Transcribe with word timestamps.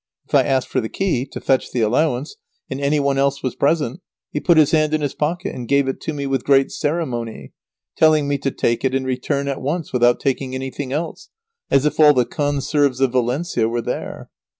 If 0.27 0.33
I 0.33 0.41
asked 0.41 0.69
for 0.69 0.81
the 0.81 0.89
key, 0.89 1.27
to 1.27 1.39
fetch 1.39 1.71
the 1.71 1.81
allowance, 1.81 2.35
and 2.71 2.81
any 2.81 2.99
one 2.99 3.19
else 3.19 3.43
was 3.43 3.53
present, 3.55 3.99
he 4.31 4.39
put 4.39 4.57
his 4.57 4.71
hand 4.71 4.95
in 4.95 5.01
his 5.01 5.13
pocket, 5.13 5.53
and 5.53 5.67
gave 5.67 5.87
it 5.87 6.01
to 6.01 6.11
me 6.13 6.25
with 6.25 6.43
great 6.43 6.71
ceremony, 6.71 7.51
telling 7.95 8.27
me 8.27 8.39
to 8.39 8.49
take 8.49 8.83
it 8.83 8.95
and 8.95 9.05
return 9.05 9.47
at 9.47 9.61
once 9.61 9.93
without 9.93 10.19
taking 10.19 10.55
anything 10.55 10.91
else; 10.91 11.29
as 11.69 11.85
if 11.85 11.99
all 11.99 12.15
the 12.15 12.25
conserves 12.25 12.99
of 12.99 13.11
Valencia 13.11 13.69
were 13.69 13.79
there. 13.79 14.31